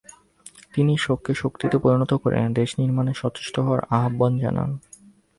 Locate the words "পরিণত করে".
1.77-2.37